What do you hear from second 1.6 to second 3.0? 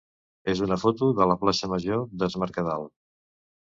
major d'Es Mercadal.